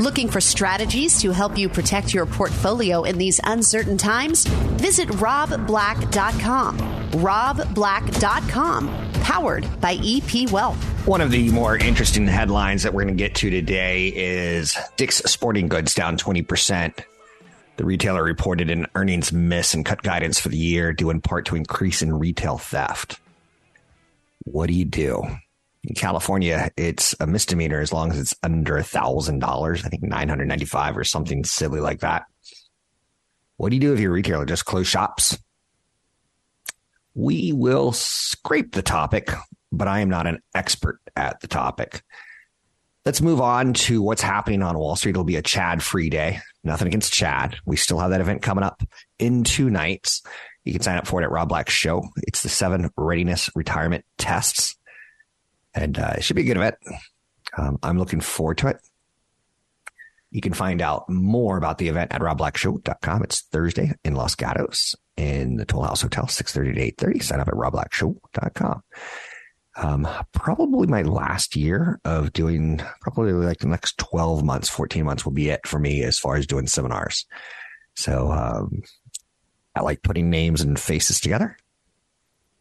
[0.00, 4.46] Looking for strategies to help you protect your portfolio in these uncertain times?
[4.46, 6.78] Visit robblack.com.
[7.10, 8.88] robblack.com,
[9.20, 10.82] powered by EP Wealth.
[11.06, 15.16] One of the more interesting headlines that we're going to get to today is Dick's
[15.16, 17.04] Sporting Goods down 20%.
[17.76, 21.44] The retailer reported an earnings miss and cut guidance for the year due in part
[21.46, 23.20] to increase in retail theft.
[24.44, 25.24] What do you do?
[25.82, 29.84] In California, it's a misdemeanor as long as it's under a thousand dollars.
[29.84, 32.24] I think nine hundred ninety-five or something silly like that.
[33.56, 35.38] What do you do if your retailer just close shops?
[37.14, 39.30] We will scrape the topic,
[39.72, 42.02] but I am not an expert at the topic.
[43.06, 45.12] Let's move on to what's happening on Wall Street.
[45.12, 46.40] It'll be a Chad free day.
[46.62, 47.56] Nothing against Chad.
[47.64, 48.82] We still have that event coming up
[49.18, 50.22] in two nights.
[50.64, 52.02] You can sign up for it at Rob Black Show.
[52.28, 54.76] It's the seven readiness retirement tests
[55.74, 56.76] and uh, it should be a good event.
[57.56, 58.76] Um, I'm looking forward to it.
[60.30, 63.24] You can find out more about the event at robblackshow.com.
[63.24, 67.22] It's Thursday in Los Gatos in the Toll House Hotel, 6.30 to 8.30.
[67.22, 68.82] Sign up at robblackshow.com.
[69.76, 75.24] Um, probably my last year of doing probably like the next 12 months, 14 months
[75.24, 77.26] will be it for me as far as doing seminars.
[77.94, 78.82] So, um,
[79.74, 81.56] I like putting names and faces together.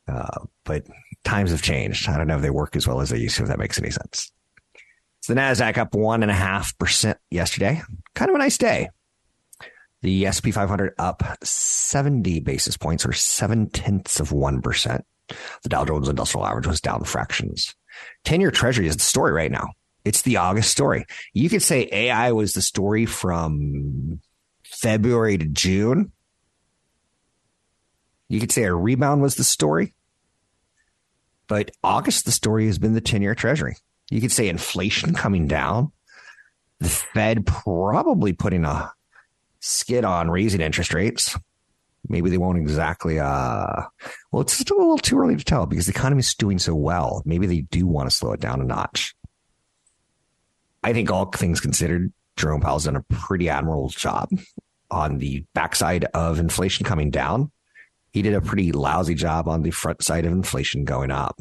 [0.07, 0.85] Uh, but
[1.23, 2.09] times have changed.
[2.09, 3.79] I don't know if they work as well as they used to, if that makes
[3.79, 4.31] any sense.
[5.21, 7.81] So the NASDAQ up one and a half percent yesterday.
[8.15, 8.89] Kind of a nice day.
[10.01, 15.03] The SP 500 up 70 basis points or seven tenths of 1%.
[15.63, 17.75] The Dow Jones Industrial Average was down fractions.
[18.23, 19.69] 10 year treasury is the story right now.
[20.05, 21.05] It's the August story.
[21.33, 24.21] You could say AI was the story from
[24.63, 26.11] February to June.
[28.29, 29.93] You could say a rebound was the story.
[31.49, 33.75] But August, the story has been the 10 year treasury.
[34.09, 35.91] You could say inflation coming down,
[36.79, 38.91] the Fed probably putting a
[39.59, 41.37] skid on raising interest rates.
[42.07, 43.83] Maybe they won't exactly, uh,
[44.31, 46.73] well, it's still a little too early to tell because the economy is doing so
[46.73, 47.21] well.
[47.25, 49.13] Maybe they do want to slow it down a notch.
[50.81, 54.29] I think all things considered, Jerome Powell's done a pretty admirable job
[54.89, 57.51] on the backside of inflation coming down
[58.11, 61.39] he did a pretty lousy job on the front side of inflation going up.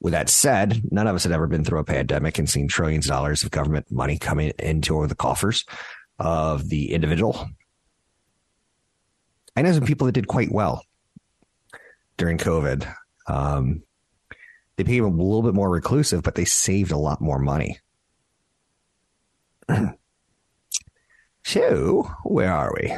[0.00, 3.06] With that said, none of us had ever been through a pandemic and seen trillions
[3.06, 5.64] of dollars of government money coming into the coffers
[6.18, 7.48] of the individual.
[9.56, 10.84] I know some people that did quite well
[12.18, 12.92] during COVID.
[13.26, 13.82] Um,
[14.76, 17.78] they became a little bit more reclusive, but they saved a lot more money.
[21.44, 22.94] so, where are we?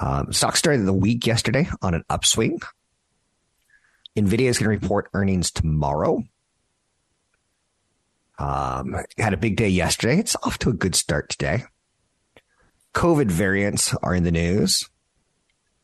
[0.00, 2.60] Um, stock started the week yesterday on an upswing.
[4.16, 6.24] Nvidia is going to report earnings tomorrow.
[8.38, 10.18] Um, had a big day yesterday.
[10.18, 11.64] It's off to a good start today.
[12.94, 14.88] COVID variants are in the news.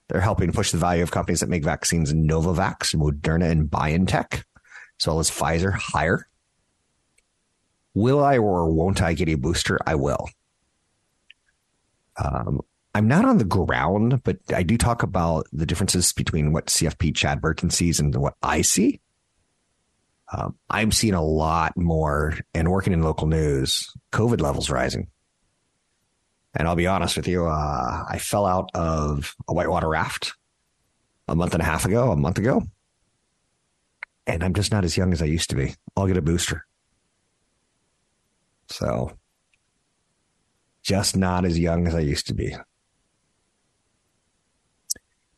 [0.08, 4.44] They're helping push the value of companies that make vaccines Novavax, Moderna, and BioNTech,
[4.98, 6.26] as well as Pfizer higher.
[7.92, 9.78] Will I or won't I get a booster?
[9.86, 10.28] I will.
[12.22, 12.62] Um,
[12.96, 17.14] I'm not on the ground, but I do talk about the differences between what CFP
[17.14, 19.02] Chad Burton sees and what I see.
[20.32, 25.08] Um, I'm seeing a lot more and working in local news, COVID levels rising.
[26.54, 30.32] And I'll be honest with you, uh, I fell out of a whitewater raft
[31.28, 32.62] a month and a half ago, a month ago.
[34.26, 35.74] And I'm just not as young as I used to be.
[35.98, 36.64] I'll get a booster.
[38.70, 39.18] So,
[40.82, 42.56] just not as young as I used to be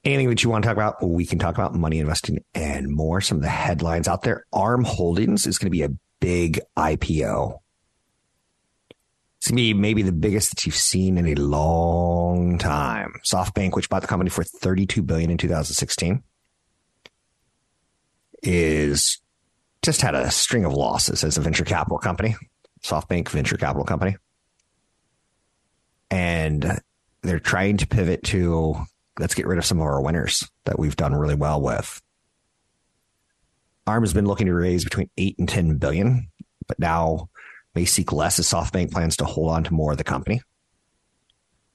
[0.08, 3.20] anything that you want to talk about, we can talk about money investing and more.
[3.20, 4.44] Some of the headlines out there.
[4.52, 5.90] ARM Holdings is going to be a
[6.20, 7.58] big IPO.
[9.38, 13.14] It's going to be maybe the biggest that you've seen in a long time.
[13.24, 16.22] SoftBank, which bought the company for 32 billion in 2016,
[18.42, 19.20] is
[19.82, 22.34] just had a string of losses as a venture capital company,
[22.82, 24.16] SoftBank venture capital company.
[26.10, 26.80] And
[27.22, 28.76] they're trying to pivot to
[29.18, 32.00] let's get rid of some of our winners that we've done really well with.
[33.86, 36.28] ARM has been looking to raise between eight and 10 billion,
[36.66, 37.30] but now
[37.74, 40.42] may seek less as SoftBank plans to hold on to more of the company.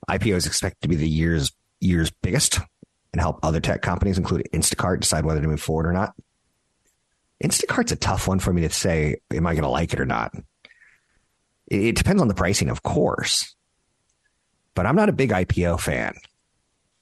[0.10, 2.60] IPO is expected to be the year's year's biggest
[3.14, 6.14] and help other tech companies, including Instacart, decide whether to move forward or not.
[7.44, 10.06] Instacart's a tough one for me to say, am I going to like it or
[10.06, 10.34] not?
[11.68, 13.56] It, it depends on the pricing, of course.
[14.76, 16.16] But I'm not a big IPO fan.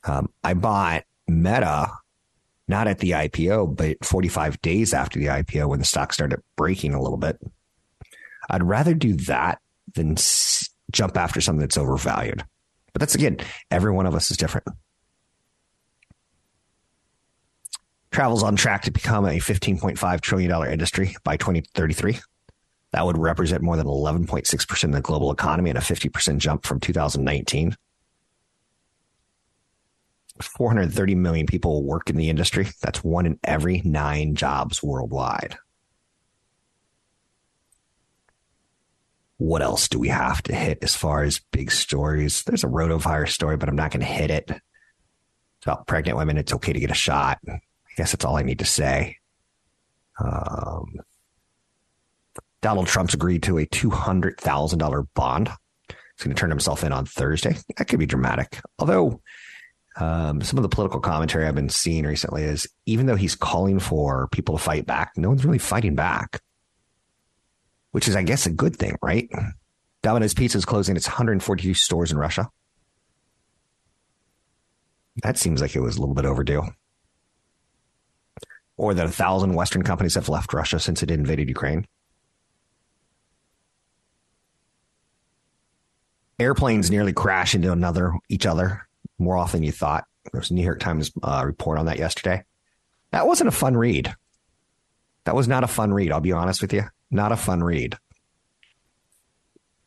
[0.04, 1.92] Um, I bought Meta
[2.68, 6.94] not at the IPO, but 45 days after the IPO when the stock started breaking
[6.94, 7.38] a little bit.
[8.50, 9.60] I'd rather do that
[9.94, 12.44] than s- jump after something that's overvalued.
[12.94, 13.38] But that's again,
[13.70, 14.68] every one of us is different.
[18.12, 22.20] Travel's on track to become a $15.5 trillion industry by 2033.
[22.92, 26.82] That would represent more than 11.6% of the global economy and a 50% jump from
[26.82, 27.76] 2019.
[30.48, 32.68] 430 million people work in the industry.
[32.82, 35.58] That's one in every nine jobs worldwide.
[39.38, 42.44] What else do we have to hit as far as big stories?
[42.44, 44.52] There's a rotavirus story, but I'm not going to hit it.
[44.52, 44.62] It's
[45.64, 46.38] about pregnant women.
[46.38, 47.40] It's okay to get a shot.
[47.48, 47.60] I
[47.98, 49.18] guess that's all I need to say.
[50.24, 51.00] Um,
[52.62, 55.50] Donald Trump's agreed to a $200,000 bond.
[55.88, 57.56] He's going to turn himself in on Thursday.
[57.78, 58.60] That could be dramatic.
[58.78, 59.22] Although,
[59.98, 63.80] um, some of the political commentary I've been seeing recently is even though he's calling
[63.80, 66.42] for people to fight back, no one's really fighting back,
[67.92, 69.30] which is, I guess, a good thing, right?
[70.02, 72.50] Domino's Pizza is closing its 142 stores in Russia.
[75.24, 76.64] That seems like it was a little bit overdue.
[78.78, 81.86] Or that a thousand Western companies have left Russia since it invaded Ukraine.
[86.40, 88.88] Airplanes nearly crash into another each other
[89.22, 90.06] more often than you thought.
[90.32, 92.44] There was a New York Times uh, report on that yesterday.
[93.12, 94.14] That wasn't a fun read.
[95.26, 96.12] That was not a fun read.
[96.12, 96.84] I'll be honest with you.
[97.10, 97.98] Not a fun read.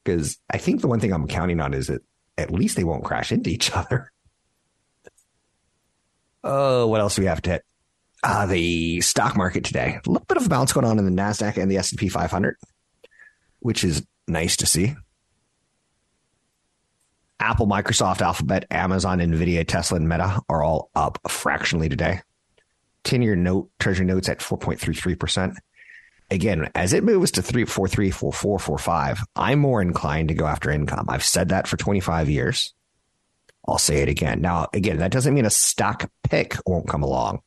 [0.03, 2.03] Because I think the one thing I'm counting on is that
[2.37, 4.13] at least they won't crash into each other.
[6.43, 7.65] Oh, what else do we have to hit?
[8.23, 9.99] Uh, the stock market today.
[10.07, 12.57] A little bit of a bounce going on in the Nasdaq and the S&P 500,
[13.61, 14.95] which is nice to see.
[17.45, 22.21] Apple, Microsoft, Alphabet, Amazon, Nvidia, Tesla, and Meta are all up fractionally today.
[23.05, 25.55] 10 year note, treasury notes at 4.33%.
[26.31, 31.05] Again, as it moves to 343, 44, 45, I'm more inclined to go after income.
[31.11, 32.73] I've said that for 25 years.
[33.69, 34.41] I'll say it again.
[34.41, 37.43] Now, again, that doesn't mean a stock pick won't come along.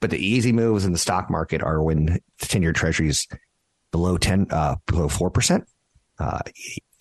[0.00, 3.28] But the easy moves in the stock market are when 10 year treasuries
[3.92, 5.64] below 10, uh, below 4%.
[6.18, 6.40] Uh,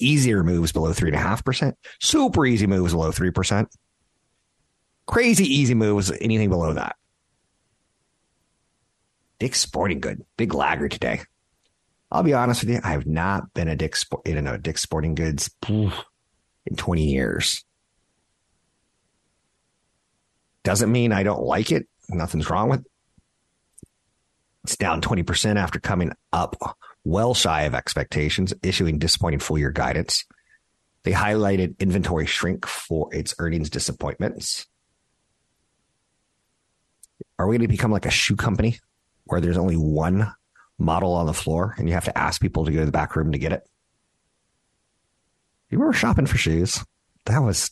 [0.02, 1.74] easier moves below 3.5%.
[2.00, 3.68] Super easy moves below 3%.
[5.08, 6.96] Crazy easy moves, anything below that.
[9.40, 11.22] Dick's Sporting Good, big lagger today.
[12.12, 15.16] I'll be honest with you, I have not been a Dick's in know, Dick's Sporting
[15.16, 15.92] Goods in
[16.76, 17.64] 20 years.
[20.64, 21.88] Doesn't mean I don't like it.
[22.10, 22.88] Nothing's wrong with it.
[24.64, 26.56] It's down 20% after coming up
[27.04, 30.26] well shy of expectations, issuing disappointing full year guidance.
[31.04, 34.68] They highlighted inventory shrink for its earnings disappointments.
[37.40, 38.80] Are we going to become like a shoe company
[39.26, 40.32] where there's only one
[40.78, 43.16] model on the floor and you have to ask people to go to the back
[43.16, 43.68] room to get it?
[45.70, 46.84] You remember shopping for shoes.
[47.26, 47.72] That was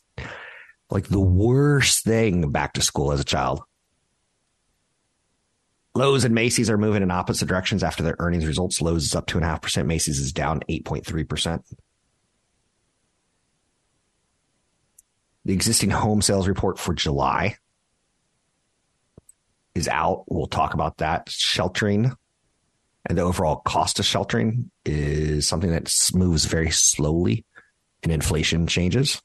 [0.89, 3.61] like the worst thing back to school as a child.
[5.99, 8.81] Lowe's and Macy's are moving in opposite directions after their earnings results.
[8.81, 9.85] Lowe's is up 2.5%.
[9.85, 11.61] Macy's is down 8.3%.
[15.43, 17.57] The existing home sales report for July
[19.75, 20.23] is out.
[20.29, 21.27] We'll talk about that.
[21.27, 22.13] Sheltering
[23.05, 27.43] and the overall cost of sheltering is something that moves very slowly
[28.03, 29.21] and inflation changes.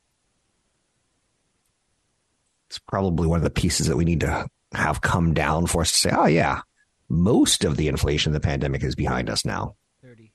[2.69, 5.93] It's probably one of the pieces that we need to have come down for us
[5.93, 6.63] to say, oh, yeah,
[7.09, 9.77] most of the inflation of the pandemic is behind us now.
[10.03, 10.33] 30.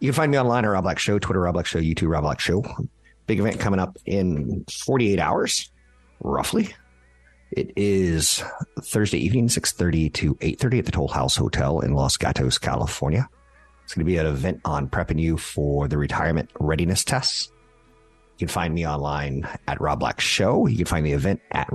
[0.00, 2.22] You can find me online at Rob Black Show, Twitter, Rob Black Show, YouTube, Rob
[2.22, 2.64] Black Show.
[3.26, 5.70] Big event coming up in 48 hours,
[6.20, 6.74] roughly.
[7.50, 8.42] It is
[8.82, 13.28] Thursday evening, 6.30 to 8.30 at the Toll House Hotel in Los Gatos, California.
[13.84, 17.52] It's going to be an event on prepping you for the retirement readiness tests.
[18.36, 20.66] You can find me online at Rob Black Show.
[20.66, 21.72] You can find the event at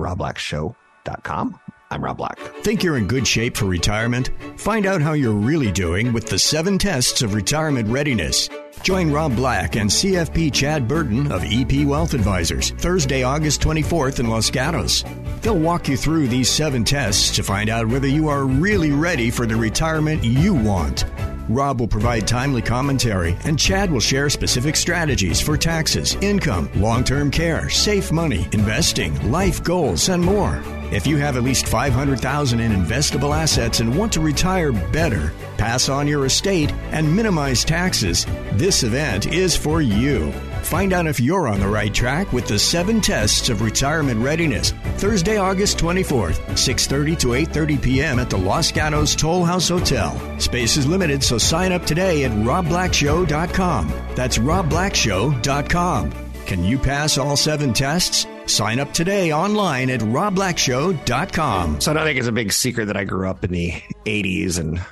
[1.04, 1.58] robblackshow.com.
[1.90, 2.38] I'm Rob Black.
[2.62, 4.30] Think you're in good shape for retirement?
[4.56, 8.48] Find out how you're really doing with the seven tests of retirement readiness.
[8.82, 14.28] Join Rob Black and CFP Chad Burton of EP Wealth Advisors Thursday, August 24th in
[14.28, 15.04] Los Gatos.
[15.42, 19.30] They'll walk you through these seven tests to find out whether you are really ready
[19.30, 21.04] for the retirement you want.
[21.50, 27.04] Rob will provide timely commentary, and Chad will share specific strategies for taxes, income, long
[27.04, 30.62] term care, safe money, investing, life goals, and more.
[30.92, 35.88] If you have at least 500,000 in investable assets and want to retire better, pass
[35.88, 40.30] on your estate, and minimize taxes, this event is for you.
[40.62, 44.72] Find out if you're on the right track with the 7 tests of retirement readiness.
[44.98, 48.18] Thursday, August 24th, 6:30 to 8:30 p.m.
[48.18, 50.12] at the Los Gatos Toll House Hotel.
[50.38, 53.88] Space is limited, so sign up today at robblackshow.com.
[54.14, 56.12] That's robblackshow.com.
[56.44, 58.26] Can you pass all 7 tests?
[58.46, 61.80] Sign up today online at robblackshow.com.
[61.80, 63.72] So I don't think it's a big secret that I grew up in the
[64.04, 64.84] 80s and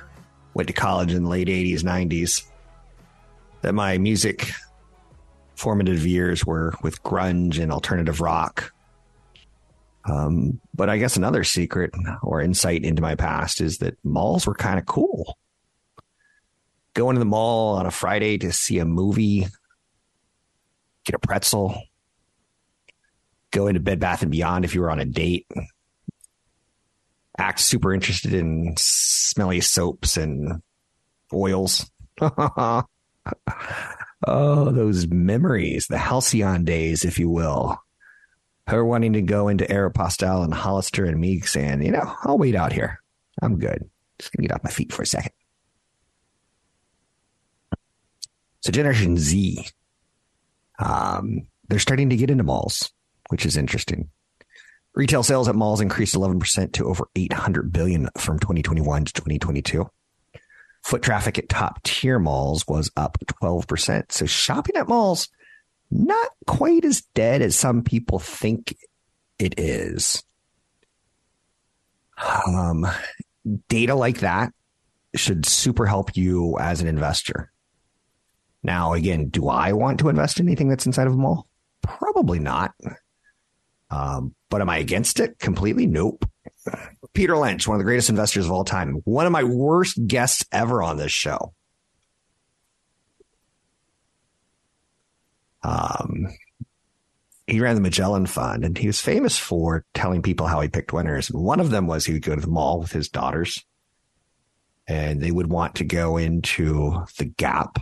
[0.53, 2.45] went to college in the late 80s, 90s.
[3.61, 4.49] That my music
[5.55, 8.73] formative years were with grunge and alternative rock.
[10.05, 11.91] Um, but I guess another secret
[12.23, 15.37] or insight into my past is that malls were kind of cool.
[16.95, 19.45] Going to the mall on a Friday to see a movie,
[21.05, 21.79] get a pretzel,
[23.51, 25.47] go into Bed Bath and Beyond if you were on a date,
[27.37, 30.61] act super interested in smelly soaps and
[31.33, 31.89] oils.
[32.21, 32.85] oh,
[34.27, 37.77] those memories, the halcyon days, if you will.
[38.67, 42.55] Her wanting to go into Aeropostale and Hollister and Meeks, and you know, I'll wait
[42.55, 43.01] out here.
[43.41, 43.89] I'm good.
[44.19, 45.33] Just gonna get off my feet for a second.
[48.61, 49.67] So Generation Z,
[50.77, 52.91] um, they're starting to get into malls
[53.31, 54.09] which is interesting.
[54.93, 59.89] Retail sales at malls increased 11% to over 800 billion from 2021 to 2022.
[60.83, 64.11] Foot traffic at top tier malls was up 12%.
[64.11, 65.29] So shopping at malls
[65.89, 68.75] not quite as dead as some people think
[69.39, 70.23] it is.
[72.45, 72.85] Um,
[73.69, 74.53] data like that
[75.15, 77.51] should super help you as an investor.
[78.63, 81.47] Now, again, do I want to invest in anything that's inside of a mall?
[81.81, 82.73] Probably not.
[83.91, 85.85] Um, but am I against it completely?
[85.85, 86.25] Nope.
[87.13, 90.45] Peter Lynch, one of the greatest investors of all time, one of my worst guests
[90.51, 91.53] ever on this show.
[95.63, 96.27] Um,
[97.45, 100.93] he ran the Magellan Fund and he was famous for telling people how he picked
[100.93, 101.27] winners.
[101.27, 103.63] One of them was he would go to the mall with his daughters
[104.87, 107.77] and they would want to go into the Gap.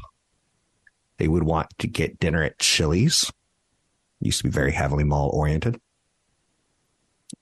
[1.17, 3.31] They would want to get dinner at Chili's.
[4.21, 5.79] Used to be very heavily mall oriented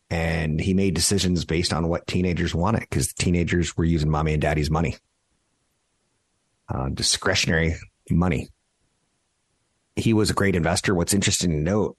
[0.10, 4.42] and he made decisions based on what teenagers wanted because teenagers were using mommy and
[4.42, 4.96] daddy's money,
[6.70, 7.76] uh, discretionary
[8.10, 8.48] money.
[9.96, 10.96] He was a great investor.
[10.96, 11.98] What's interesting to note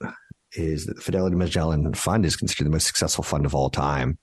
[0.52, 4.18] is that the Fidelity Magellan Fund is considered the most successful fund of all time.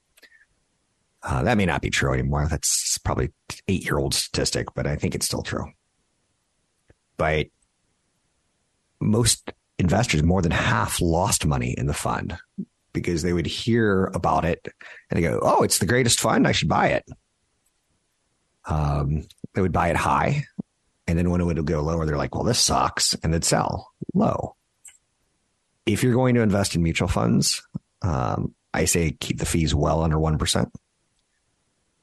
[1.21, 2.47] Uh, that may not be true anymore.
[2.49, 3.31] That's probably
[3.67, 5.71] eight year old statistic, but I think it's still true.
[7.17, 7.47] But
[8.99, 12.37] most investors, more than half, lost money in the fund
[12.95, 14.67] because they would hear about it
[15.09, 16.47] and they go, "Oh, it's the greatest fund.
[16.47, 17.05] I should buy it."
[18.65, 20.45] Um, they would buy it high,
[21.05, 23.91] and then when it would go lower, they're like, "Well, this sucks," and they'd sell
[24.15, 24.55] low.
[25.85, 27.61] If you're going to invest in mutual funds,
[28.01, 30.69] um, I say keep the fees well under one percent.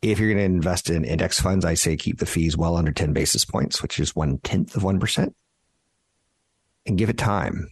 [0.02, 2.90] If you're going to invest in index funds, I say keep the fees well under
[2.90, 5.32] 10 basis points, which is one tenth of 1%,
[6.86, 7.68] and give it time.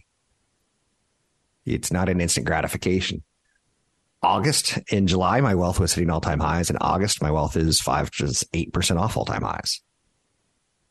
[1.65, 3.23] It's not an instant gratification.
[4.23, 6.69] August in July, my wealth was hitting all time highs.
[6.69, 9.81] In August, my wealth is five to eight percent off all time highs.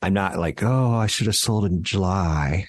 [0.02, 2.66] I'm not like, oh, I should have sold in July.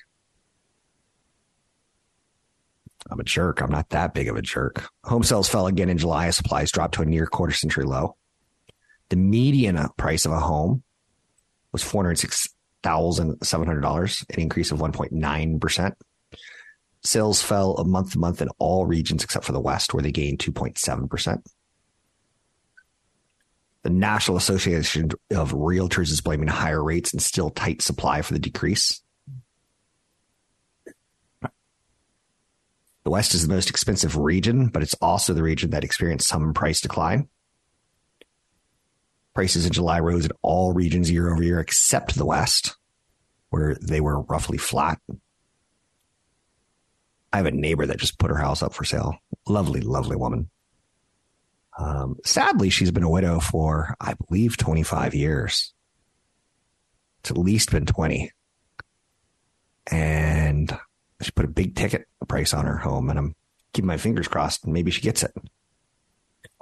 [3.10, 3.62] I'm a jerk.
[3.62, 4.88] I'm not that big of a jerk.
[5.06, 8.18] Home sales fell again in July as supplies dropped to a near quarter century low.
[9.10, 10.84] The median price of a home
[11.72, 15.94] was $406,700, an increase of 1.9%.
[17.04, 20.12] Sales fell a month to month in all regions except for the West, where they
[20.12, 21.42] gained 2.7%.
[23.84, 28.40] The National Association of Realtors is blaming higher rates and still tight supply for the
[28.40, 29.02] decrease.
[33.04, 36.54] The West is the most expensive region, but it's also the region that experienced some
[36.54, 37.28] price decline.
[39.34, 42.76] Prices in July rose in all regions year over year except the West,
[43.50, 45.00] where they were roughly flat.
[47.34, 49.16] I have a neighbor that just put her house up for sale.
[49.48, 50.50] Lovely, lovely woman.
[51.78, 55.74] Um, sadly, she's been a widow for, I believe, 25 years.
[57.22, 58.32] It's at least been 20.
[59.90, 60.78] And
[61.22, 63.36] she put a big ticket price on her home, and I'm
[63.74, 64.68] keeping my fingers crossed.
[64.68, 65.32] Maybe she gets it.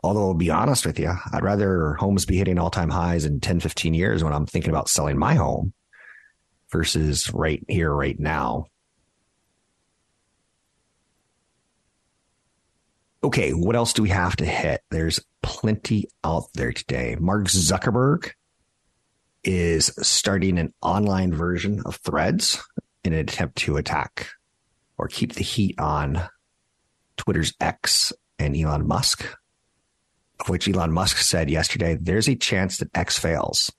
[0.03, 3.39] Although I'll be honest with you, I'd rather homes be hitting all time highs in
[3.39, 5.73] 10, 15 years when I'm thinking about selling my home
[6.71, 8.67] versus right here, right now.
[13.21, 14.81] Okay, what else do we have to hit?
[14.91, 17.17] There's plenty out there today.
[17.19, 18.31] Mark Zuckerberg
[19.43, 22.61] is starting an online version of Threads
[23.03, 24.29] in an attempt to attack
[24.97, 26.21] or keep the heat on
[27.17, 29.25] Twitter's X and Elon Musk,
[30.39, 33.69] of which Elon Musk said yesterday there's a chance that X fails,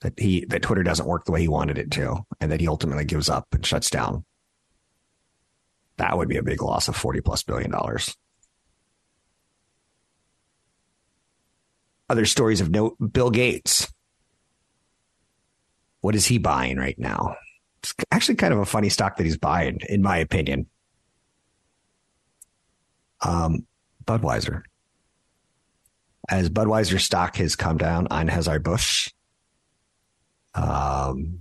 [0.00, 2.68] that he that Twitter doesn't work the way he wanted it to, and that he
[2.68, 4.26] ultimately gives up and shuts down.
[5.96, 8.14] That would be a big loss of 40 plus billion dollars.
[12.08, 13.92] Other stories of note Bill Gates.
[16.00, 17.36] What is he buying right now?
[17.82, 20.66] It's actually kind of a funny stock that he's buying, in my opinion.
[23.20, 23.66] Um,
[24.04, 24.62] Budweiser.
[26.28, 29.10] As Budweiser stock has come down, Anheuser-Busch,
[30.54, 31.40] um,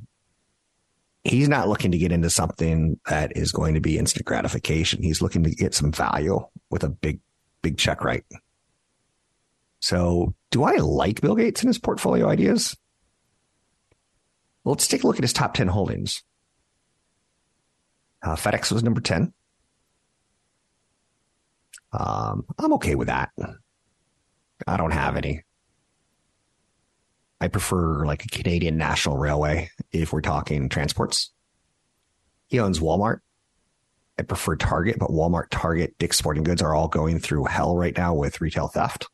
[1.24, 5.02] he's not looking to get into something that is going to be instant gratification.
[5.02, 7.20] He's looking to get some value with a big,
[7.62, 8.24] big check right.
[9.80, 12.78] So, do I like Bill Gates and his portfolio ideas?
[14.64, 16.24] Well, let's take a look at his top 10 holdings.
[18.24, 19.34] Uh, FedEx was number 10.
[21.92, 23.32] Um, I'm okay with that.
[24.66, 25.44] I don't have any.
[27.42, 31.34] I prefer like a Canadian National Railway if we're talking transports.
[32.48, 33.20] He owns Walmart.
[34.18, 37.98] I prefer Target, but Walmart, Target, Dick's Sporting Goods are all going through hell right
[37.98, 39.10] now with retail theft.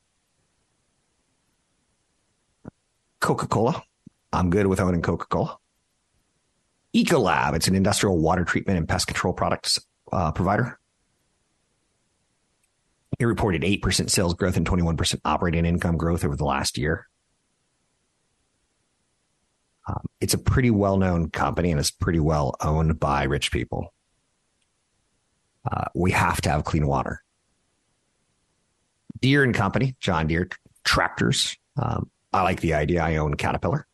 [3.21, 3.81] Coca Cola.
[4.33, 5.57] I'm good with owning Coca Cola.
[6.93, 7.55] Ecolab.
[7.55, 9.79] It's an industrial water treatment and pest control products
[10.11, 10.77] uh, provider.
[13.19, 17.07] It reported 8% sales growth and 21% operating income growth over the last year.
[19.87, 23.93] Um, it's a pretty well known company and it's pretty well owned by rich people.
[25.69, 27.21] Uh, we have to have clean water.
[29.19, 30.49] Deere and Company, John Deere
[30.83, 31.57] tractors.
[31.77, 33.03] Um, I like the idea.
[33.03, 33.85] I own Caterpillar.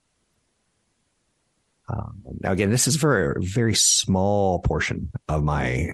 [1.90, 5.92] Um, now, again, this is for a very small portion of my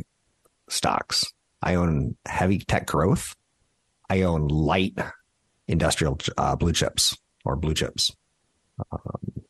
[0.68, 1.32] stocks.
[1.62, 3.36] I own heavy tech growth.
[4.10, 4.98] I own light
[5.68, 8.12] industrial uh, blue chips or blue chips.
[8.92, 9.44] Um,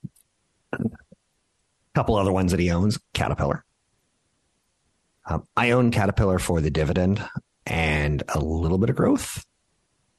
[0.73, 0.79] a
[1.95, 3.63] couple other ones that he owns Caterpillar.
[5.25, 7.23] Um, I own Caterpillar for the dividend
[7.65, 9.45] and a little bit of growth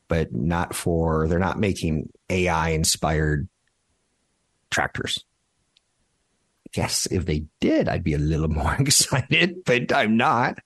[0.09, 3.49] but not for, they're not making AI inspired
[4.71, 5.25] tractors.
[6.77, 10.59] Yes, if they did, I'd be a little more excited, but I'm not.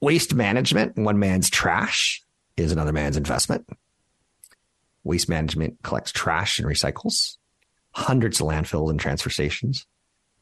[0.00, 2.22] Waste management, one man's trash
[2.56, 3.68] is another man's investment.
[5.04, 7.36] Waste management collects trash and recycles
[7.94, 9.86] hundreds of landfills and transfer stations.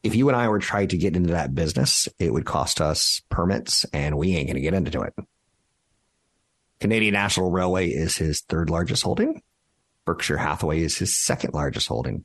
[0.02, 3.20] If you and I were trying to get into that business, it would cost us
[3.28, 5.14] permits and we ain't going to get into it.
[6.80, 9.42] Canadian National Railway is his third largest holding.
[10.06, 12.24] Berkshire Hathaway is his second largest holding.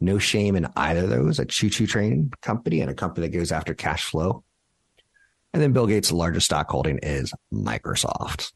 [0.00, 3.36] No shame in either of those, a choo choo train company and a company that
[3.36, 4.42] goes after cash flow.
[5.52, 8.52] And then Bill Gates' largest stock holding is Microsoft.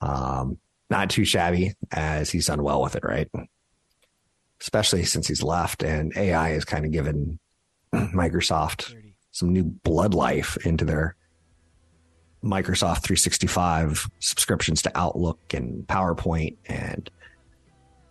[0.00, 3.28] Um, not too shabby as he's done well with it, right?
[4.60, 7.38] Especially since he's left and AI has kind of given
[7.94, 8.94] Microsoft
[9.32, 11.16] some new blood life into their
[12.46, 17.10] Microsoft 365 subscriptions to Outlook and PowerPoint and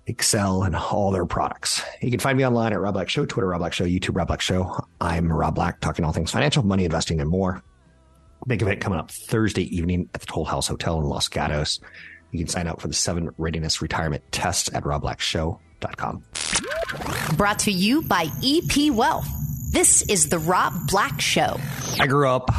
[0.08, 1.82] Excel and all their products.
[2.02, 4.28] You can find me online at Rob Black Show, Twitter Rob Black Show, YouTube Rob
[4.28, 4.86] Black Show.
[5.02, 7.64] I'm Rob Black, talking all things financial, money, investing, and more.
[8.46, 11.80] Big event coming up Thursday evening at the Toll House Hotel in Los Gatos.
[12.32, 16.24] You can sign up for the seven readiness retirement test at robblackshow.com.
[17.38, 19.28] Brought to you by EP Wealth.
[19.72, 21.58] This is the Rob Black Show.
[22.00, 22.52] I grew up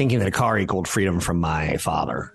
[0.00, 2.34] thinking that a car equaled freedom from my father.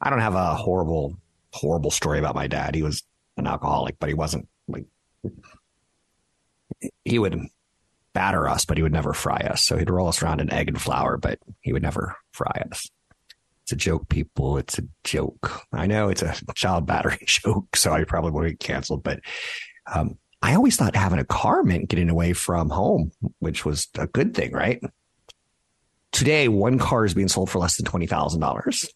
[0.00, 1.16] I don't have a horrible,
[1.52, 2.74] horrible story about my dad.
[2.74, 3.04] He was
[3.36, 4.86] an alcoholic, but he wasn't like
[7.04, 7.40] he would
[8.14, 9.64] batter us, but he would never fry us.
[9.64, 12.90] So he'd roll us around in egg and flour, but he would never fry us.
[13.62, 14.58] It's a joke, people.
[14.58, 15.62] It's a joke.
[15.72, 19.04] I know it's a child battery joke, so I probably would get canceled.
[19.04, 19.20] But
[19.86, 24.08] um, I always thought having a car meant getting away from home, which was a
[24.08, 24.82] good thing, right?
[26.12, 28.88] Today, one car is being sold for less than $20,000.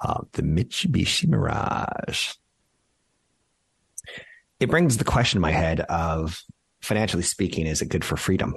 [0.00, 2.34] Uh, the Mitsubishi Mirage.
[4.60, 6.40] It brings the question in my head of
[6.80, 8.54] financially speaking, is it good for freedom?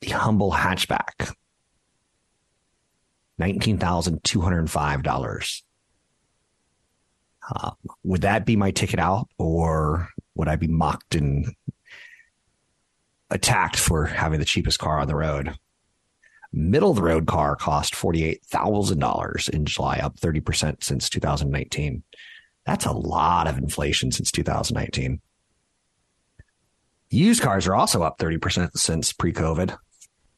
[0.00, 1.32] The humble hatchback.
[3.40, 5.62] $19,205.
[7.54, 7.72] Uh,
[8.04, 11.54] would that be my ticket out, or would I be mocked and
[13.32, 15.56] attacked for having the cheapest car on the road?
[16.52, 22.02] Middle of the road car cost $48,000 in July, up 30% since 2019.
[22.66, 25.20] That's a lot of inflation since 2019.
[27.10, 29.76] Used cars are also up 30% since pre COVID,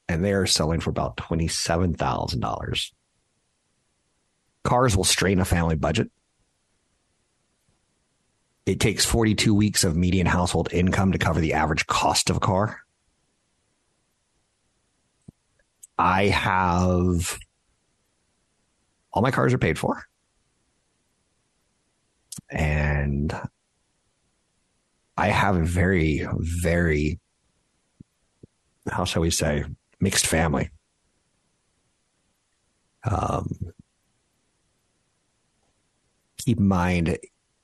[0.08, 2.92] and they're selling for about $27,000.
[4.62, 6.10] Cars will strain a family budget.
[8.66, 12.40] It takes 42 weeks of median household income to cover the average cost of a
[12.40, 12.83] car.
[15.98, 17.38] I have
[19.14, 20.04] all my cars are paid for.
[22.50, 23.34] And
[25.16, 27.20] I have a very, very,
[28.90, 29.64] how shall we say,
[30.00, 30.70] mixed family.
[33.08, 33.48] Um,
[36.38, 37.16] keep in mind,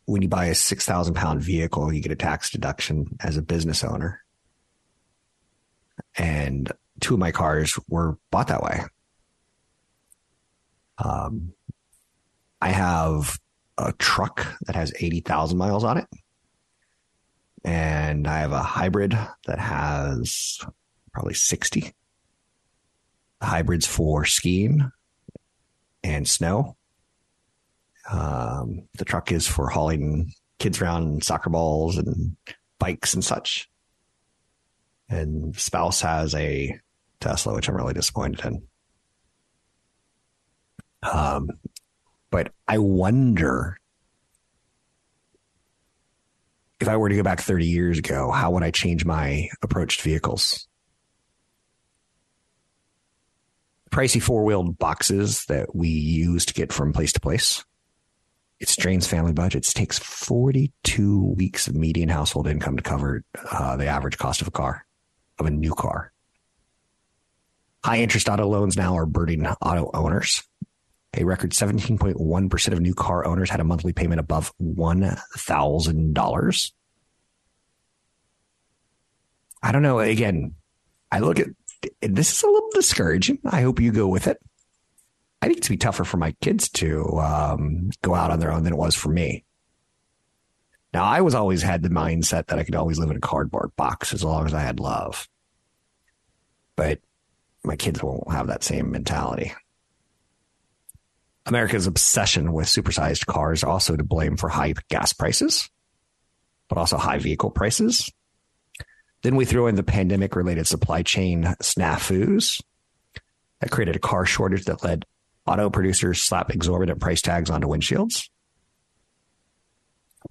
[0.05, 3.83] when you buy a 6,000 pound vehicle, you get a tax deduction as a business
[3.83, 4.23] owner.
[6.16, 8.83] And two of my cars were bought that way.
[10.99, 11.55] Um,
[12.61, 13.39] I have
[13.79, 16.07] a truck that has 80,000 miles on it.
[17.65, 20.61] And I have a hybrid that has
[21.13, 21.93] probably 60.
[23.41, 24.91] The hybrids for skiing
[26.03, 26.77] and snow.
[28.11, 32.37] Um, the truck is for hauling kids around soccer balls and
[32.79, 33.69] bikes and such.
[35.09, 36.79] And spouse has a
[37.21, 38.63] Tesla, which I'm really disappointed in.
[41.03, 41.49] Um,
[42.31, 43.79] but I wonder
[46.81, 49.99] if I were to go back 30 years ago, how would I change my approach
[49.99, 50.67] to vehicles?
[53.91, 57.65] Pricey four wheeled boxes that we use to get from place to place.
[58.61, 59.71] It strains family budgets.
[59.71, 64.49] It takes 42 weeks of median household income to cover uh, the average cost of
[64.49, 64.87] a car,
[65.39, 66.13] of a new car.
[67.85, 70.43] High interest auto loans now are burdening auto owners.
[71.16, 76.73] A record 17.1% of new car owners had a monthly payment above $1,000.
[79.62, 79.99] I don't know.
[79.99, 80.55] Again,
[81.11, 81.49] I look at
[82.01, 83.38] this is a little discouraging.
[83.45, 84.38] I hope you go with it.
[85.43, 88.64] I think it's be tougher for my kids to um, go out on their own
[88.64, 89.45] than it was for me.
[90.93, 93.75] Now, I was always had the mindset that I could always live in a cardboard
[93.77, 95.29] box as long as I had love.
[96.77, 97.01] But
[97.64, 99.53] my kids won't have that same mentality.
[101.46, 105.68] America's obsession with supersized cars also to blame for high gas prices,
[106.68, 108.11] but also high vehicle prices.
[109.23, 112.62] Then we throw in the pandemic related supply chain snafus
[113.61, 115.05] that created a car shortage that led
[115.46, 118.29] auto producers slap exorbitant price tags onto windshields.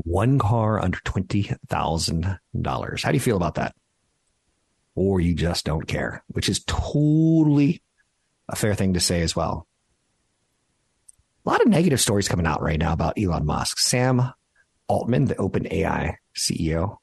[0.03, 3.03] One car under $20,000.
[3.03, 3.75] How do you feel about that?
[4.95, 7.81] Or you just don't care, which is totally
[8.47, 9.67] a fair thing to say as well
[11.45, 13.79] a lot of negative stories coming out right now about Elon Musk.
[13.79, 14.33] Sam
[14.87, 16.97] Altman, the OpenAI CEO,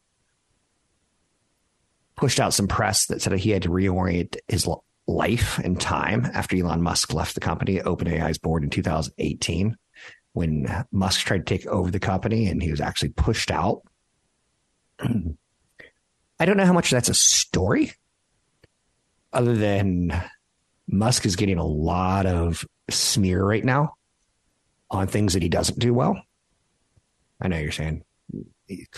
[2.16, 4.68] pushed out some press that said he had to reorient his
[5.06, 9.76] life and time after Elon Musk left the company, OpenAI's board in 2018,
[10.32, 13.82] when Musk tried to take over the company and he was actually pushed out.
[16.38, 17.92] I don't know how much that's a story,
[19.32, 20.12] other than
[20.86, 23.94] Musk is getting a lot of smear right now
[24.90, 26.20] on things that he doesn't do well.
[27.40, 28.02] I know you're saying,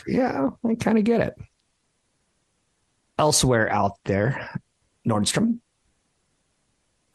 [0.07, 1.35] yeah, I kind of get it.
[3.19, 4.61] Elsewhere out there,
[5.07, 5.59] Nordstrom.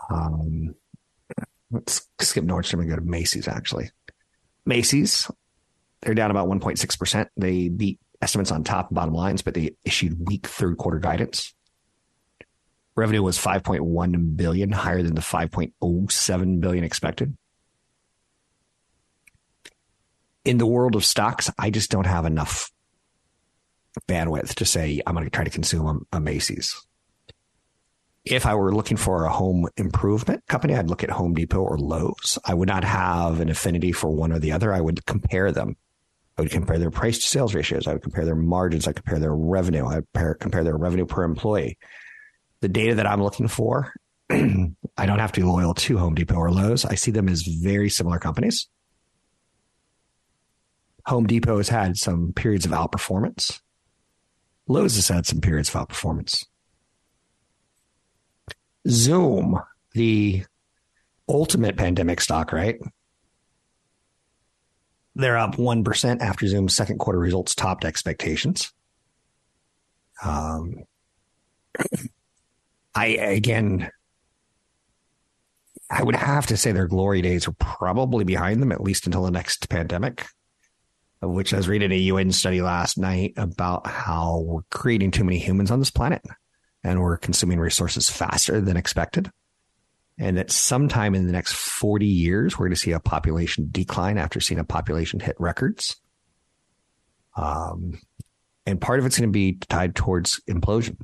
[0.09, 0.75] Um,
[1.71, 3.89] let's skip Nordstrom and go to Macy's, actually.
[4.65, 5.29] Macy's,
[6.01, 7.27] they're down about 1.6%.
[7.37, 11.53] They beat estimates on top and bottom lines, but they issued weak third quarter guidance.
[12.95, 17.35] Revenue was 5.1 billion, higher than the 5.07 billion expected
[20.45, 22.71] in the world of stocks, I just don't have enough
[24.07, 26.75] bandwidth to say I'm going to try to consume a, a Macy's.
[28.25, 31.77] If I were looking for a home improvement company, I'd look at Home Depot or
[31.77, 32.39] Lowe's.
[32.45, 34.73] I would not have an affinity for one or the other.
[34.73, 35.75] I would compare them.
[36.37, 37.87] I would compare their price to sales ratios.
[37.87, 38.87] I would compare their margins.
[38.87, 39.85] I would compare their revenue.
[39.85, 41.77] I would compare their revenue per employee.
[42.61, 43.93] The data that I'm looking for,
[44.29, 46.85] I don't have to be loyal to Home Depot or Lowe's.
[46.85, 48.67] I see them as very similar companies.
[51.05, 53.59] Home Depot has had some periods of outperformance.
[54.67, 56.45] Lowe's has had some periods of outperformance.
[58.87, 59.59] Zoom,
[59.93, 60.45] the
[61.27, 62.79] ultimate pandemic stock, right?
[65.15, 68.71] They're up 1% after Zoom's second quarter results topped expectations.
[70.23, 70.83] Um,
[72.95, 73.89] I, again,
[75.89, 79.23] I would have to say their glory days are probably behind them, at least until
[79.23, 80.25] the next pandemic,
[81.21, 85.37] which I was reading a UN study last night about how we're creating too many
[85.37, 86.23] humans on this planet
[86.83, 89.31] and we're consuming resources faster than expected.
[90.17, 94.17] And that sometime in the next 40 years, we're going to see a population decline
[94.17, 95.95] after seeing a population hit records.
[97.35, 97.99] Um,
[98.65, 100.97] and part of it's going to be tied towards implosion,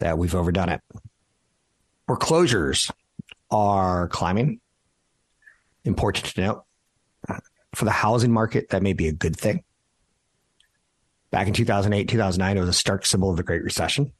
[0.00, 0.80] that we've overdone it.
[2.06, 2.90] Foreclosures
[3.50, 4.60] are climbing.
[5.84, 6.62] Important to note.
[7.74, 9.62] For the housing market, that may be a good thing.
[11.30, 14.12] Back in 2008, 2009, it was a stark symbol of the Great Recession.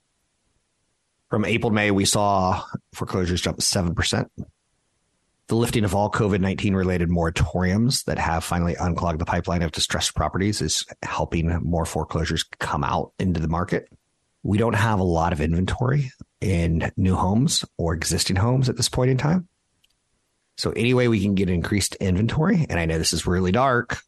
[1.28, 2.62] From April to May, we saw
[2.92, 4.28] foreclosures jump 7%.
[5.48, 9.72] The lifting of all COVID 19 related moratoriums that have finally unclogged the pipeline of
[9.72, 13.88] distressed properties is helping more foreclosures come out into the market.
[14.42, 18.88] We don't have a lot of inventory in new homes or existing homes at this
[18.88, 19.48] point in time.
[20.56, 23.98] So, any way we can get increased inventory, and I know this is really dark,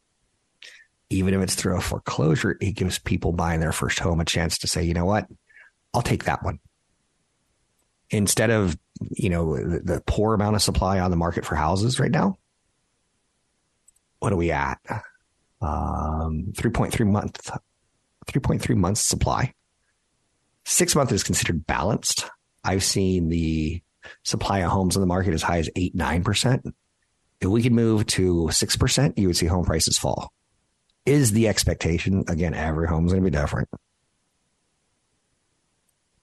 [1.09, 4.57] even if it's through a foreclosure, it gives people buying their first home a chance
[4.59, 5.27] to say, you know what,
[5.93, 6.59] I'll take that one
[8.09, 8.77] instead of
[9.11, 12.37] you know the, the poor amount of supply on the market for houses right now
[14.19, 14.79] what are we at?
[15.61, 17.49] Um 3.3 month
[18.27, 19.53] 3.3 months supply.
[20.65, 22.29] Six months is considered balanced.
[22.63, 23.81] I've seen the
[24.23, 26.71] supply of homes on the market as high as 8 9%
[27.41, 30.31] if we could move to 6% you would see home prices fall.
[31.05, 33.69] Is the expectation again every home is going to be different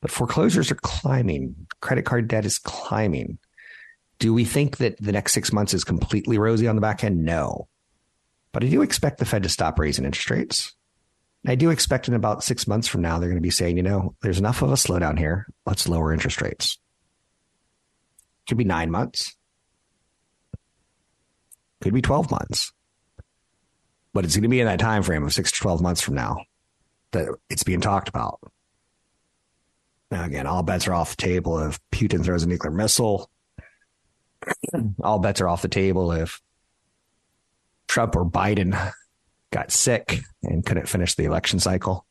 [0.07, 1.67] but foreclosures are climbing.
[1.81, 3.39] Credit card debt is climbing.
[4.21, 7.25] Do we think that the next six months is completely rosy on the back end?
[7.25, 7.67] No.
[8.53, 10.77] But I do expect the Fed to stop raising interest rates.
[11.45, 13.83] I do expect in about six months from now, they're going to be saying, you
[13.83, 15.49] know, there's enough of a slowdown here.
[15.67, 16.79] Let's lower interest rates.
[18.47, 19.35] Could be nine months.
[21.81, 22.73] Could be 12 months.
[24.15, 26.15] But it's going to be in that time frame of six to 12 months from
[26.15, 26.45] now
[27.11, 28.39] that it's being talked about.
[30.11, 33.31] Now, again, all bets are off the table if Putin throws a nuclear missile.
[35.03, 36.41] all bets are off the table if
[37.89, 38.93] Trump or Biden
[39.51, 42.07] got sick and couldn't finish the election cycle.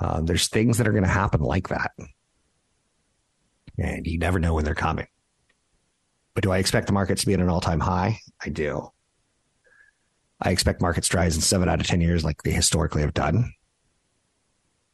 [0.00, 1.92] Uh, there's things that are going to happen like that.
[3.78, 5.06] And you never know when they're coming.
[6.34, 8.18] But do I expect the markets to be at an all time high?
[8.40, 8.90] I do.
[10.40, 13.14] I expect markets to rise in seven out of 10 years like they historically have
[13.14, 13.52] done.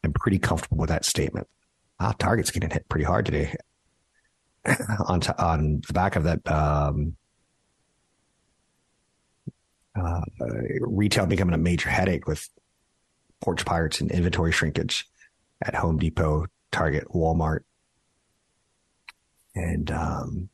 [0.03, 1.47] I'm pretty comfortable with that statement.
[2.01, 3.53] Wow, Target's getting hit pretty hard today.
[5.07, 7.15] on t- on the back of that, um,
[9.95, 10.21] uh,
[10.79, 12.49] retail becoming a major headache with
[13.39, 15.07] porch pirates and inventory shrinkage
[15.61, 17.61] at Home Depot, Target, Walmart,
[19.53, 20.49] and um,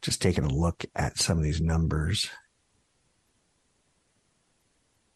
[0.00, 2.30] just taking a look at some of these numbers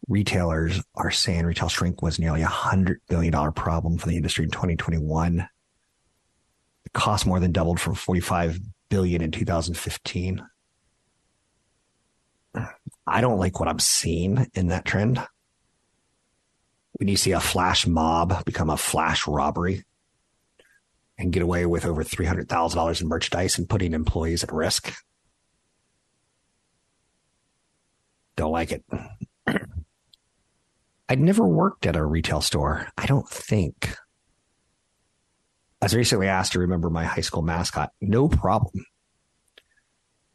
[0.09, 4.45] retailers are saying retail shrink was nearly a hundred billion dollar problem for the industry
[4.45, 5.49] in 2021.
[6.85, 10.45] The cost more than doubled from 45 billion in 2015.
[13.07, 15.21] I don't like what I'm seeing in that trend.
[16.93, 19.85] When you see a flash mob become a flash robbery
[21.19, 24.93] and get away with over $300,000 in merchandise and putting employees at risk.
[28.37, 28.85] Don't like it.
[31.13, 32.89] I'd never worked at a retail store.
[32.97, 33.95] I don't think.
[35.83, 37.91] I was recently asked to remember my high school mascot.
[38.01, 38.87] No problem.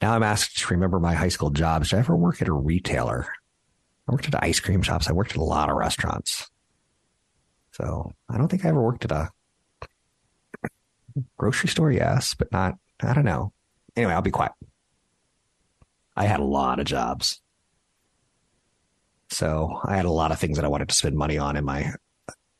[0.03, 1.89] Now I'm asked to remember my high school jobs.
[1.89, 3.25] Did I ever work at a retailer?
[4.07, 5.09] I worked at ice cream shops.
[5.09, 6.47] I worked at a lot of restaurants.
[7.71, 9.31] So I don't think I ever worked at a
[11.37, 11.91] grocery store.
[11.91, 13.51] Yes, but not, I don't know.
[13.95, 14.51] Anyway, I'll be quiet.
[16.15, 17.41] I had a lot of jobs.
[19.29, 21.65] So I had a lot of things that I wanted to spend money on in
[21.65, 21.93] my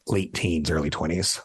[0.06, 1.41] late teens, early 20s.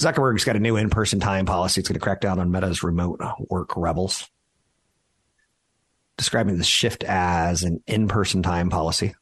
[0.00, 1.80] Zuckerberg's got a new in person time policy.
[1.80, 4.28] It's going to crack down on Meta's remote work rebels,
[6.16, 9.14] describing the shift as an in person time policy.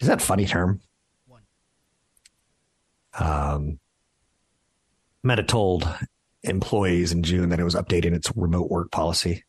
[0.00, 0.80] Is that a funny term?
[3.18, 3.78] Um,
[5.22, 5.88] Meta told
[6.42, 9.44] employees in June that it was updating its remote work policy.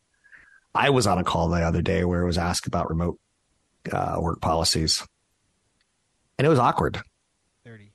[0.75, 3.19] I was on a call the other day where it was asked about remote
[3.91, 5.05] uh, work policies,
[6.37, 7.01] and it was awkward.
[7.65, 7.91] Thirty.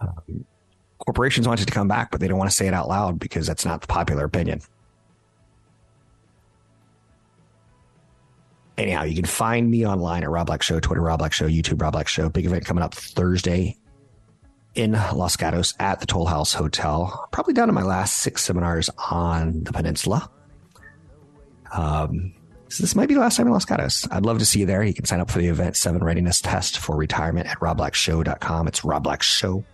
[0.00, 0.44] Um,
[0.98, 3.18] corporations want it to come back, but they don't want to say it out loud
[3.18, 4.60] because that's not the popular opinion.
[8.78, 11.80] Anyhow, you can find me online at Rob Black Show, Twitter Rob Black Show, YouTube
[11.80, 12.28] Rob Black Show.
[12.28, 13.76] Big event coming up Thursday
[14.74, 17.28] in Los Gatos at the Toll House Hotel.
[17.32, 20.30] Probably down to my last six seminars on the peninsula.
[21.72, 22.34] Um,
[22.68, 24.08] so this might be the last time in Los Gatos.
[24.10, 24.82] I'd love to see you there.
[24.82, 28.68] You can sign up for the event seven readiness test for retirement at robblackshow.com.
[28.68, 29.64] It's robblackshow.com.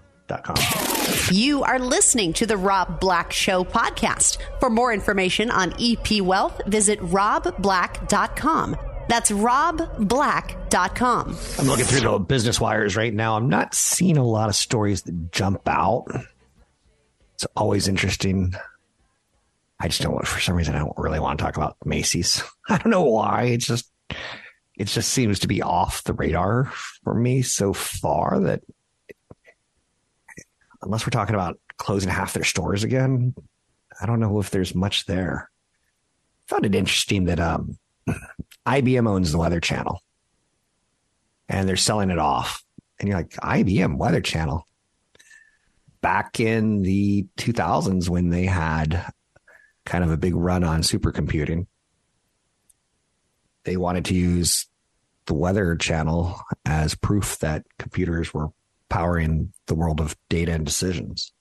[1.31, 4.39] You are listening to the Rob Black Show podcast.
[4.61, 8.77] For more information on EP Wealth, visit robblack.com.
[9.09, 11.37] That's robblack.com.
[11.59, 13.37] I'm looking through the business wires right now.
[13.37, 16.05] I'm not seeing a lot of stories that jump out.
[17.35, 18.53] It's always interesting.
[19.81, 22.43] I just don't, for some reason, I don't really want to talk about Macy's.
[22.69, 23.45] I don't know why.
[23.45, 23.91] It's just,
[24.77, 26.67] it just seems to be off the radar
[27.05, 28.63] for me so far that
[30.83, 33.35] unless we're talking about closing half their stores again,
[34.01, 35.51] I don't know if there's much there.
[36.47, 37.79] I found it interesting that um,
[38.67, 40.01] IBM owns the Weather Channel
[41.49, 42.63] and they're selling it off.
[42.99, 44.67] And you're like, IBM Weather Channel.
[46.01, 49.05] Back in the 2000s, when they had
[49.89, 51.67] kind of a big run on supercomputing,
[53.65, 54.67] they wanted to use
[55.27, 58.49] the Weather Channel as proof that computers were
[58.89, 61.33] powering the world of data and decisions.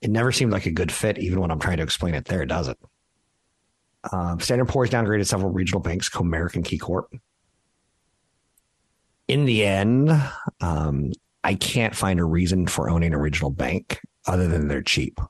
[0.00, 2.46] It never seemed like a good fit, even when I'm trying to explain it there,
[2.46, 2.78] does it?
[4.12, 7.04] Um, Standard Poor's downgraded several regional banks, Comerica and KeyCorp.
[9.28, 10.10] In the end,
[10.60, 11.12] um,
[11.44, 15.20] I can't find a reason for owning a regional bank other than they're cheap.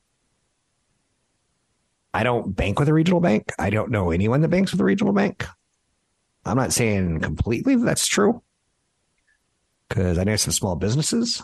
[2.12, 3.52] I don't bank with a regional bank.
[3.58, 5.46] I don't know anyone that banks with a regional bank.
[6.44, 8.42] I'm not saying completely that's true
[9.88, 11.42] because I know some small businesses,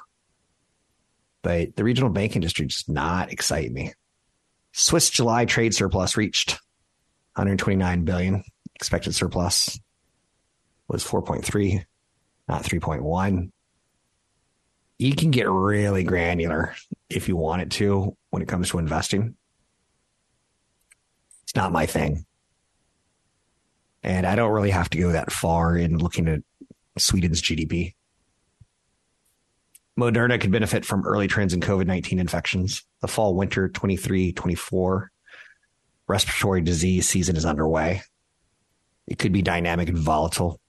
[1.42, 3.92] but the regional bank industry does not excite me.
[4.72, 6.52] Swiss July trade surplus reached
[7.34, 8.42] 129 billion.
[8.74, 9.78] Expected surplus
[10.88, 11.84] was 4.3,
[12.48, 13.50] not 3.1.
[14.98, 16.74] You can get really granular
[17.08, 19.36] if you want it to when it comes to investing.
[21.56, 22.26] Not my thing.
[24.02, 26.40] And I don't really have to go that far in looking at
[26.98, 27.94] Sweden's GDP.
[29.98, 32.84] Moderna could benefit from early trends in COVID 19 infections.
[33.00, 35.10] The fall winter 23 24
[36.06, 38.02] respiratory disease season is underway.
[39.06, 40.60] It could be dynamic and volatile.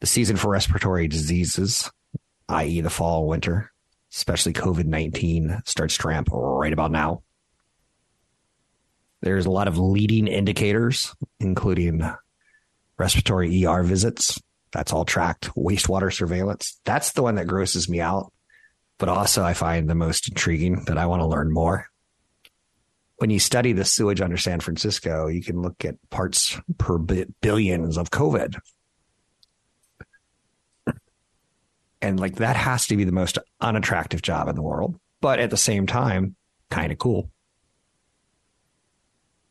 [0.00, 1.90] The season for respiratory diseases,
[2.48, 3.72] i.e., the fall, winter,
[4.12, 7.22] especially COVID 19, starts to ramp right about now.
[9.20, 12.08] There's a lot of leading indicators, including
[12.96, 14.40] respiratory ER visits.
[14.70, 15.54] That's all tracked.
[15.54, 16.80] Wastewater surveillance.
[16.84, 18.32] That's the one that grosses me out,
[18.98, 21.86] but also I find the most intriguing that I want to learn more
[23.18, 27.98] when you study the sewage under San Francisco, you can look at parts per billions
[27.98, 28.58] of COVID.
[32.00, 35.50] And like that has to be the most unattractive job in the world, but at
[35.50, 36.36] the same time,
[36.70, 37.28] kind of cool.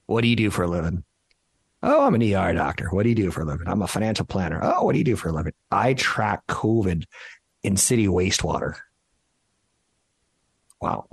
[0.08, 1.04] What do you do for a living?
[1.84, 2.90] Oh, I'm an ER doctor.
[2.90, 3.68] What do you do for a living?
[3.68, 4.60] I'm a financial planner.
[4.62, 5.54] Oh, what do you do for a living?
[5.70, 7.04] I track COVID
[7.62, 8.76] in city wastewater.
[10.82, 11.08] Wow.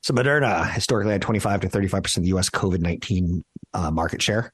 [0.00, 4.52] So Moderna historically had 25 to 35% of the US COVID 19 uh, market share.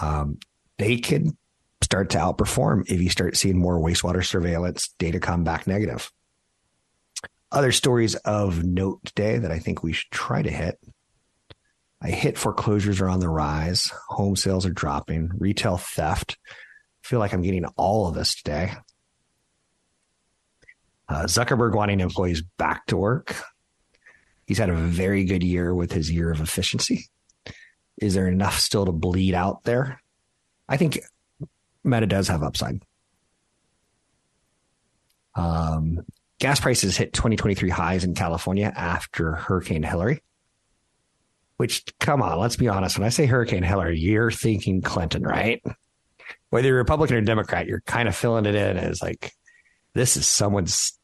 [0.00, 0.38] Um,
[0.78, 1.36] they could
[1.82, 6.12] start to outperform if you start seeing more wastewater surveillance data come back negative.
[7.50, 10.78] Other stories of note today that I think we should try to hit.
[12.00, 16.36] I hit foreclosures are on the rise, home sales are dropping, retail theft.
[16.48, 18.72] I feel like I'm getting all of this today.
[21.08, 23.34] Uh, Zuckerberg wanting employees back to work.
[24.46, 27.06] He's had a very good year with his year of efficiency.
[28.00, 30.00] Is there enough still to bleed out there?
[30.68, 31.00] I think
[31.82, 32.82] Meta does have upside.
[35.34, 36.04] Um,
[36.38, 40.22] gas prices hit 2023 highs in California after Hurricane Hilary.
[41.58, 42.98] Which, come on, let's be honest.
[42.98, 45.62] When I say Hurricane Hilary, you're thinking Clinton, right?
[46.50, 49.32] Whether you're Republican or Democrat, you're kind of filling it in as like,
[49.92, 50.98] this is someone's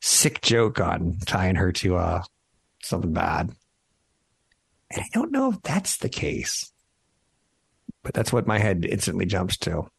[0.00, 2.24] sick joke on tying her to a
[2.82, 3.50] something bad.
[4.90, 6.72] And I don't know if that's the case,
[8.02, 9.90] but that's what my head instantly jumps to.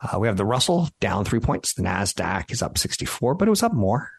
[0.00, 1.74] Uh, we have the Russell down three points.
[1.74, 4.10] The NASDAQ is up 64, but it was up more.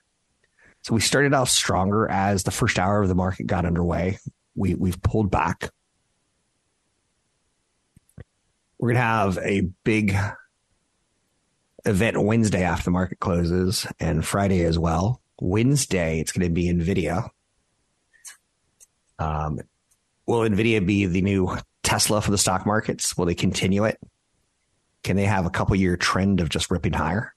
[0.83, 4.19] So we started off stronger as the first hour of the market got underway.
[4.53, 5.69] We, we've pulled back.
[8.77, 10.13] We're going to have a big
[11.85, 15.21] event Wednesday after the market closes and Friday as well.
[15.39, 17.29] Wednesday, it's going to be NVIDIA.
[19.19, 19.61] Um,
[20.25, 23.15] will NVIDIA be the new Tesla for the stock markets?
[23.17, 23.99] Will they continue it?
[25.03, 27.32] Can they have a couple year trend of just ripping higher?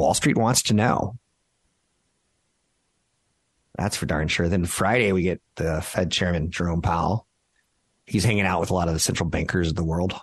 [0.00, 1.18] Wall Street wants to know.
[3.76, 4.48] That's for darn sure.
[4.48, 7.26] Then Friday, we get the Fed chairman, Jerome Powell.
[8.06, 10.14] He's hanging out with a lot of the central bankers of the world.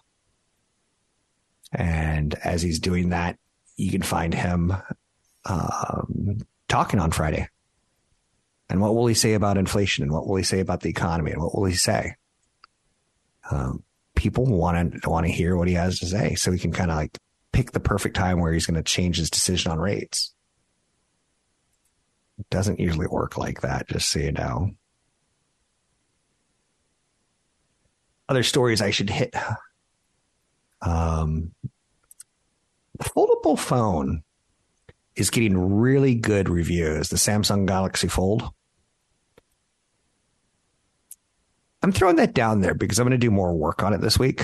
[1.72, 3.38] And as he's doing that,
[3.76, 4.74] you can find him
[5.46, 7.48] um, talking on Friday.
[8.70, 10.04] And what will he say about inflation?
[10.04, 11.32] And what will he say about the economy?
[11.32, 12.16] And what will he say?
[13.50, 13.84] Um,
[14.16, 16.92] people want to want to hear what he has to say, so we can kind
[16.92, 17.18] of like
[17.52, 20.34] pick the perfect time where he's going to change his decision on rates.
[22.40, 24.72] It doesn't usually work like that, just so you know.
[28.30, 29.34] Other stories I should hit.
[30.82, 31.54] Um,
[33.02, 34.24] foldable phone
[35.16, 37.10] is getting really good reviews.
[37.10, 38.50] The Samsung Galaxy Fold.
[41.82, 44.20] I'm throwing that down there because I'm going to do more work on it this
[44.20, 44.44] week.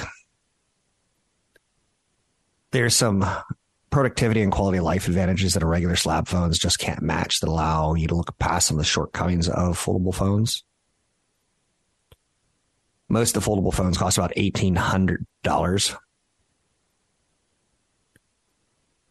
[2.74, 3.24] There's some
[3.92, 7.48] productivity and quality of life advantages that a regular slab phones just can't match that
[7.48, 10.64] allow you to look past some of the shortcomings of foldable phones.
[13.08, 15.96] Most of the foldable phones cost about $1,800.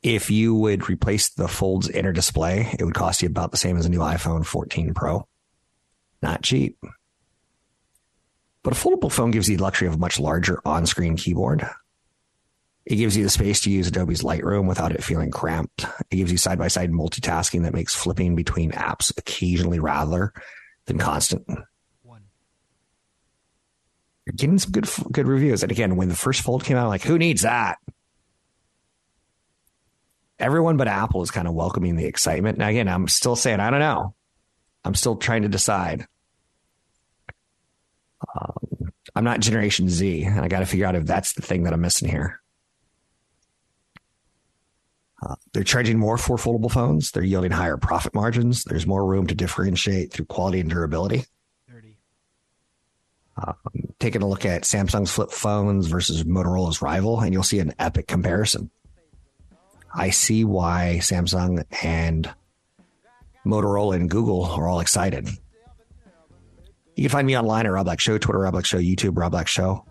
[0.02, 3.76] If you would replace the Fold's inner display, it would cost you about the same
[3.76, 5.28] as a new iPhone 14 Pro.
[6.20, 6.78] Not cheap.
[8.64, 11.64] But a foldable phone gives you the luxury of a much larger on screen keyboard.
[12.84, 15.86] It gives you the space to use Adobe's Lightroom without it feeling cramped.
[16.10, 20.32] It gives you side by side multitasking that makes flipping between apps occasionally rather
[20.86, 21.46] than constant.
[24.26, 25.62] You're getting some good good reviews.
[25.62, 27.78] And again, when the first Fold came out, I'm like, who needs that?
[30.38, 32.58] Everyone but Apple is kind of welcoming the excitement.
[32.58, 34.14] Now, again, I'm still saying, I don't know.
[34.84, 36.06] I'm still trying to decide.
[38.34, 41.64] Um, I'm not Generation Z, and I got to figure out if that's the thing
[41.64, 42.41] that I'm missing here.
[45.24, 47.12] Uh, they're charging more for foldable phones.
[47.12, 48.64] They're yielding higher profit margins.
[48.64, 51.24] There's more room to differentiate through quality and durability.
[53.36, 53.54] Um,
[53.98, 58.06] taking a look at Samsung's flip phones versus Motorola's rival, and you'll see an epic
[58.06, 58.70] comparison.
[59.94, 62.32] I see why Samsung and
[63.46, 65.28] Motorola and Google are all excited.
[66.96, 69.32] You can find me online at Rob Black Show, Twitter, Rob Black Show, YouTube, Rob
[69.32, 69.84] Black Show.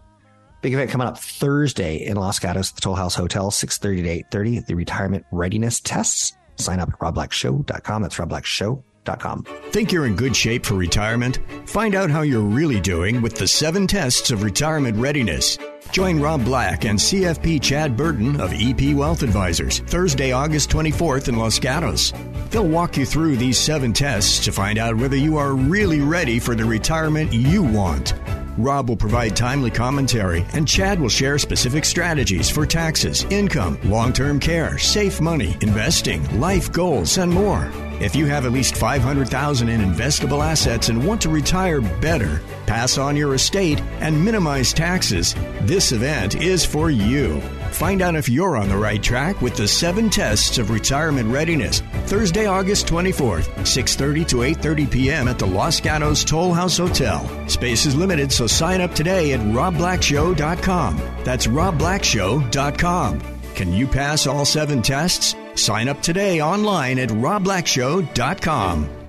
[0.62, 4.38] Big event coming up Thursday in Los Gatos at the Toll House Hotel, 6.30 to
[4.38, 6.34] 8.30, the retirement readiness tests.
[6.57, 8.01] Sign up at robblackshow.com.
[8.03, 9.43] That's robblackshow.com.
[9.72, 11.39] Think you're in good shape for retirement?
[11.66, 15.57] Find out how you're really doing with the seven tests of retirement readiness.
[15.91, 21.38] Join Rob Black and CFP Chad Burton of EP Wealth Advisors Thursday, August 24th in
[21.38, 22.14] Los Gatos.
[22.51, 26.39] They'll walk you through these seven tests to find out whether you are really ready
[26.39, 28.14] for the retirement you want.
[28.58, 34.14] Rob will provide timely commentary, and Chad will share specific strategies for taxes, income, long
[34.14, 37.72] term care, safe money, investing, life goals, and more.
[38.02, 42.97] If you have at least 500,000 in investable assets and want to retire better, pass
[42.97, 47.41] on your estate and minimize taxes, this event is for you.
[47.72, 51.82] Find out if you're on the right track with the 7 tests of retirement readiness.
[52.06, 55.28] Thursday, August 24th, 6:30 to 8:30 p.m.
[55.28, 57.28] at the Los Gatos Toll House Hotel.
[57.48, 60.98] Space is limited, so sign up today at robblackshow.com.
[61.24, 63.22] That's robblackshow.com.
[63.56, 65.36] Can you pass all 7 tests?
[65.56, 69.01] Sign up today online at robblackshow.com.